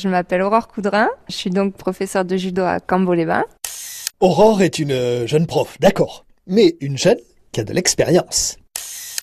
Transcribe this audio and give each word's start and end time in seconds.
Je 0.00 0.08
m'appelle 0.08 0.40
Aurore 0.40 0.68
Coudrin, 0.68 1.10
je 1.28 1.34
suis 1.34 1.50
donc 1.50 1.74
professeure 1.74 2.24
de 2.24 2.34
judo 2.38 2.62
à 2.62 2.80
Cambo-les-Bains. 2.80 3.44
Aurore 4.20 4.62
est 4.62 4.78
une 4.78 4.92
euh, 4.92 5.26
jeune 5.26 5.46
prof, 5.46 5.76
d'accord, 5.78 6.24
mais 6.46 6.76
une 6.80 6.96
jeune 6.96 7.18
qui 7.52 7.60
a 7.60 7.64
de 7.64 7.74
l'expérience. 7.74 8.56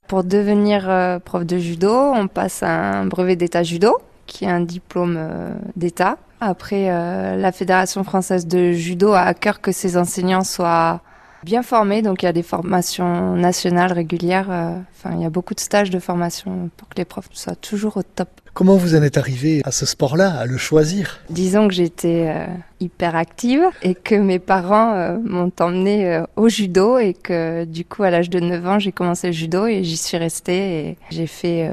Pour 0.08 0.24
devenir 0.24 0.88
euh, 0.88 1.18
prof 1.18 1.48
de 1.48 1.58
judo, 1.58 1.92
on 1.92 2.28
passe 2.28 2.62
un 2.62 3.06
brevet 3.06 3.36
d'état 3.36 3.64
judo, 3.64 3.98
qui 4.28 4.46
est 4.46 4.50
un 4.50 4.60
diplôme 4.60 5.16
euh, 5.18 5.50
d'état. 5.76 6.20
Après, 6.42 6.86
la 6.86 7.52
Fédération 7.52 8.04
française 8.04 8.46
de 8.46 8.72
judo 8.72 9.14
a 9.14 9.22
à 9.22 9.34
cœur 9.34 9.60
que 9.60 9.72
ses 9.72 9.98
enseignants 9.98 10.44
soient 10.44 11.02
bien 11.44 11.64
formés, 11.64 12.02
donc 12.02 12.24
il 12.24 12.26
y 12.26 12.30
a 12.30 12.34
des 12.34 12.44
formations 12.44 13.36
nationales 13.36 13.94
régulières. 13.94 14.50
Enfin, 14.50 15.16
il 15.16 15.22
y 15.22 15.26
a 15.26 15.30
beaucoup 15.30 15.54
de 15.54 15.60
stages 15.60 15.90
de 15.90 16.00
formation 16.00 16.70
pour 16.78 16.90
que 16.90 16.96
les 16.98 17.06
profs 17.06 17.30
soient 17.34 17.56
toujours 17.56 17.98
au 17.98 18.04
top. 18.04 18.30
Comment 18.58 18.76
vous 18.76 18.96
en 18.96 19.04
êtes 19.04 19.20
arrivé 19.20 19.62
à 19.66 19.72
ce 19.72 19.86
sport-là, 19.86 20.32
à 20.32 20.48
le 20.48 20.58
choisir? 20.58 21.20
Disons 21.30 21.68
que 21.68 21.76
j'étais 21.76 22.26
euh, 22.28 22.48
hyper 22.80 23.16
active 23.16 23.62
et 23.84 23.94
que 23.94 24.16
mes 24.16 24.40
parents 24.40 24.96
euh, 24.96 25.20
m'ont 25.24 25.52
emmenée 25.60 26.12
euh, 26.12 26.24
au 26.38 26.50
judo 26.50 26.98
et 26.98 27.14
que 27.14 27.66
du 27.66 27.86
coup 27.86 28.02
à 28.02 28.10
l'âge 28.10 28.32
de 28.32 28.40
9 28.40 28.66
ans 28.66 28.80
j'ai 28.80 28.92
commencé 28.92 29.28
le 29.28 29.34
judo 29.34 29.68
et 29.68 29.84
j'y 29.84 29.96
suis 29.96 30.18
restée 30.18 30.80
et 30.80 30.98
j'ai 31.12 31.28
fait 31.28 31.72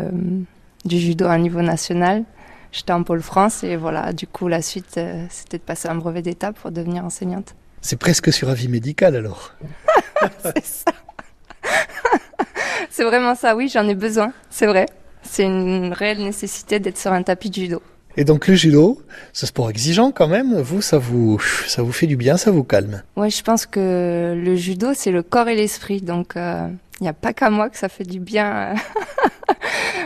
du 0.84 0.98
judo 0.98 1.24
à 1.24 1.32
un 1.32 1.38
niveau 1.38 1.62
national. 1.62 2.24
J'étais 2.70 2.92
en 2.92 3.02
pôle 3.02 3.22
France 3.22 3.64
et 3.64 3.76
voilà, 3.76 4.12
du 4.12 4.26
coup 4.26 4.46
la 4.46 4.60
suite 4.60 5.00
c'était 5.30 5.56
de 5.56 5.62
passer 5.62 5.88
un 5.88 5.94
brevet 5.94 6.20
d'état 6.20 6.52
pour 6.52 6.70
devenir 6.70 7.02
enseignante. 7.02 7.54
C'est 7.84 7.98
presque 7.98 8.32
sur 8.32 8.48
avis 8.48 8.68
médical 8.68 9.14
alors. 9.14 9.54
c'est 10.42 10.64
ça. 10.64 10.92
c'est 12.88 13.04
vraiment 13.04 13.34
ça, 13.34 13.54
oui, 13.54 13.68
j'en 13.68 13.86
ai 13.86 13.94
besoin, 13.94 14.32
c'est 14.48 14.66
vrai 14.66 14.86
c'est 15.24 15.44
une 15.44 15.92
réelle 15.92 16.22
nécessité 16.22 16.78
d'être 16.78 16.98
sur 16.98 17.12
un 17.12 17.22
tapis 17.22 17.50
de 17.50 17.54
judo. 17.54 17.82
Et 18.16 18.24
donc 18.24 18.46
le 18.46 18.54
judo, 18.54 19.02
ce 19.32 19.46
sport 19.46 19.70
exigeant 19.70 20.12
quand 20.12 20.28
même, 20.28 20.60
vous 20.60 20.80
ça 20.80 20.98
vous 20.98 21.40
ça 21.66 21.82
vous 21.82 21.90
fait 21.90 22.06
du 22.06 22.16
bien, 22.16 22.36
ça 22.36 22.52
vous 22.52 22.62
calme. 22.62 23.02
Ouais, 23.16 23.30
je 23.30 23.42
pense 23.42 23.66
que 23.66 24.34
le 24.36 24.54
judo 24.54 24.92
c'est 24.94 25.10
le 25.10 25.22
corps 25.22 25.48
et 25.48 25.56
l'esprit, 25.56 26.00
donc 26.00 26.32
il 26.36 26.40
euh, 26.40 26.68
n'y 27.00 27.08
a 27.08 27.12
pas 27.12 27.32
qu'à 27.32 27.50
moi 27.50 27.70
que 27.70 27.76
ça 27.76 27.88
fait 27.88 28.04
du 28.04 28.20
bien 28.20 28.52
euh, 28.52 28.74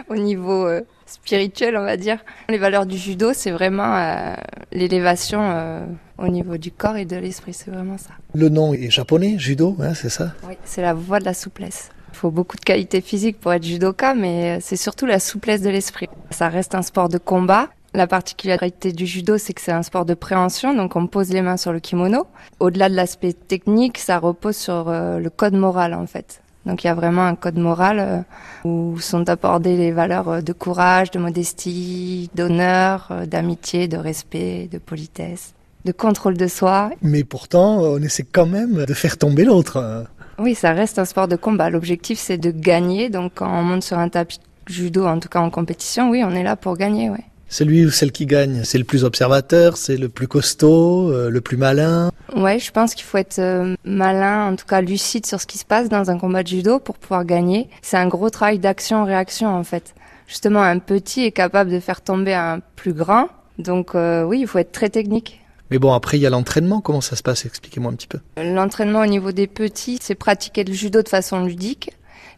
au 0.08 0.16
niveau 0.16 0.66
euh, 0.66 0.82
spirituel, 1.06 1.76
on 1.76 1.84
va 1.84 1.96
dire. 1.96 2.18
Les 2.48 2.58
valeurs 2.58 2.86
du 2.86 2.96
judo, 2.96 3.32
c'est 3.32 3.50
vraiment 3.50 4.34
l'élévation 4.72 5.86
au 6.18 6.28
niveau 6.28 6.56
du 6.56 6.70
corps 6.70 6.96
et 6.96 7.04
de 7.04 7.16
l'esprit, 7.16 7.54
c'est 7.54 7.70
vraiment 7.70 7.96
ça. 7.96 8.10
Le 8.34 8.48
nom 8.48 8.74
est 8.74 8.90
japonais, 8.90 9.36
judo, 9.38 9.76
hein, 9.80 9.94
c'est 9.94 10.10
ça? 10.10 10.32
Oui, 10.46 10.54
c'est 10.64 10.82
la 10.82 10.94
voie 10.94 11.20
de 11.20 11.24
la 11.24 11.34
souplesse. 11.34 11.90
Il 12.12 12.16
faut 12.16 12.30
beaucoup 12.30 12.56
de 12.56 12.64
qualité 12.64 13.00
physique 13.00 13.38
pour 13.38 13.52
être 13.52 13.64
judoka, 13.64 14.14
mais 14.14 14.58
c'est 14.60 14.76
surtout 14.76 15.06
la 15.06 15.20
souplesse 15.20 15.62
de 15.62 15.70
l'esprit. 15.70 16.08
Ça 16.30 16.48
reste 16.48 16.74
un 16.74 16.82
sport 16.82 17.08
de 17.08 17.18
combat. 17.18 17.68
La 17.94 18.06
particularité 18.06 18.92
du 18.92 19.06
judo, 19.06 19.38
c'est 19.38 19.54
que 19.54 19.60
c'est 19.60 19.72
un 19.72 19.82
sport 19.82 20.04
de 20.04 20.14
préhension, 20.14 20.74
donc 20.74 20.94
on 20.96 21.06
pose 21.06 21.30
les 21.30 21.40
mains 21.40 21.56
sur 21.56 21.72
le 21.72 21.80
kimono. 21.80 22.26
Au-delà 22.60 22.88
de 22.90 22.94
l'aspect 22.94 23.32
technique, 23.32 23.98
ça 23.98 24.18
repose 24.18 24.56
sur 24.56 24.88
euh, 24.88 25.18
le 25.18 25.30
code 25.30 25.54
moral 25.54 25.94
en 25.94 26.06
fait. 26.06 26.42
Donc 26.68 26.84
il 26.84 26.86
y 26.86 26.90
a 26.90 26.94
vraiment 26.94 27.24
un 27.24 27.34
code 27.34 27.56
moral 27.56 27.98
euh, 27.98 28.68
où 28.68 29.00
sont 29.00 29.28
abordées 29.28 29.76
les 29.76 29.90
valeurs 29.90 30.28
euh, 30.28 30.40
de 30.42 30.52
courage, 30.52 31.10
de 31.10 31.18
modestie, 31.18 32.30
d'honneur, 32.34 33.10
d'amitié, 33.26 33.88
de 33.88 33.96
respect, 33.96 34.68
de 34.70 34.76
politesse, 34.78 35.54
de 35.86 35.92
contrôle 35.92 36.36
de 36.36 36.46
soi. 36.46 36.90
Mais 37.00 37.24
pourtant, 37.24 37.78
on 37.78 38.02
essaie 38.02 38.26
quand 38.30 38.46
même 38.46 38.84
de 38.84 38.94
faire 38.94 39.16
tomber 39.16 39.44
l'autre. 39.44 40.06
Oui, 40.38 40.54
ça 40.54 40.72
reste 40.72 40.98
un 40.98 41.06
sport 41.06 41.26
de 41.26 41.36
combat. 41.36 41.70
L'objectif, 41.70 42.18
c'est 42.18 42.38
de 42.38 42.50
gagner. 42.50 43.08
Donc, 43.08 43.32
quand 43.36 43.50
on 43.50 43.62
monte 43.62 43.82
sur 43.82 43.98
un 43.98 44.08
tapis 44.08 44.38
judo, 44.66 45.06
en 45.06 45.18
tout 45.18 45.28
cas 45.28 45.40
en 45.40 45.50
compétition, 45.50 46.10
oui, 46.10 46.22
on 46.22 46.30
est 46.32 46.44
là 46.44 46.54
pour 46.54 46.76
gagner, 46.76 47.08
oui. 47.10 47.18
Celui 47.48 47.86
ou 47.86 47.90
celle 47.90 48.12
qui 48.12 48.26
gagne, 48.26 48.60
c'est 48.64 48.76
le 48.76 48.84
plus 48.84 49.04
observateur, 49.04 49.78
c'est 49.78 49.96
le 49.96 50.10
plus 50.10 50.28
costaud, 50.28 51.10
euh, 51.10 51.30
le 51.30 51.40
plus 51.40 51.56
malin. 51.56 52.10
Ouais, 52.36 52.58
je 52.58 52.70
pense 52.70 52.94
qu'il 52.94 53.04
faut 53.04 53.18
être 53.18 53.38
euh, 53.38 53.74
malin, 53.84 54.52
en 54.52 54.56
tout 54.56 54.66
cas 54.66 54.80
lucide 54.80 55.26
sur 55.26 55.40
ce 55.40 55.46
qui 55.46 55.58
se 55.58 55.64
passe 55.64 55.88
dans 55.88 56.10
un 56.10 56.18
combat 56.18 56.42
de 56.42 56.48
judo 56.48 56.78
pour 56.78 56.98
pouvoir 56.98 57.24
gagner. 57.24 57.68
C'est 57.82 57.96
un 57.96 58.08
gros 58.08 58.30
travail 58.30 58.58
d'action-réaction 58.58 59.48
en 59.48 59.64
fait. 59.64 59.94
Justement, 60.26 60.62
un 60.62 60.78
petit 60.78 61.24
est 61.24 61.32
capable 61.32 61.70
de 61.70 61.80
faire 61.80 62.02
tomber 62.02 62.34
un 62.34 62.60
plus 62.76 62.92
grand. 62.92 63.28
Donc 63.58 63.94
euh, 63.94 64.22
oui, 64.24 64.40
il 64.40 64.46
faut 64.46 64.58
être 64.58 64.72
très 64.72 64.90
technique. 64.90 65.40
Mais 65.70 65.78
bon, 65.78 65.92
après, 65.92 66.18
il 66.18 66.20
y 66.20 66.26
a 66.26 66.30
l'entraînement. 66.30 66.80
Comment 66.80 67.00
ça 67.00 67.16
se 67.16 67.22
passe? 67.22 67.44
Expliquez-moi 67.44 67.92
un 67.92 67.94
petit 67.94 68.06
peu. 68.06 68.20
L'entraînement 68.36 69.00
au 69.00 69.06
niveau 69.06 69.32
des 69.32 69.46
petits, 69.46 69.98
c'est 70.00 70.14
pratiquer 70.14 70.64
le 70.64 70.72
judo 70.72 71.02
de 71.02 71.08
façon 71.08 71.44
ludique. 71.44 71.90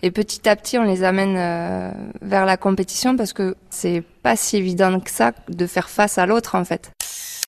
Et 0.02 0.10
petit 0.10 0.48
à 0.48 0.56
petit, 0.56 0.78
on 0.78 0.84
les 0.84 1.04
amène 1.04 1.36
euh, 1.36 1.90
vers 2.22 2.46
la 2.46 2.56
compétition 2.56 3.16
parce 3.16 3.32
que 3.32 3.54
c'est 3.68 4.02
pas 4.22 4.34
si 4.34 4.56
évident 4.56 4.98
que 4.98 5.10
ça 5.10 5.32
de 5.48 5.66
faire 5.66 5.90
face 5.90 6.16
à 6.16 6.26
l'autre, 6.26 6.54
en 6.54 6.64
fait. 6.64 6.90